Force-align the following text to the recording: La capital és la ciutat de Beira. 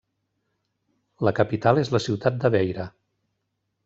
La 1.29 1.33
capital 1.39 1.81
és 1.81 1.91
la 1.97 2.01
ciutat 2.09 2.39
de 2.45 2.51
Beira. 2.57 2.87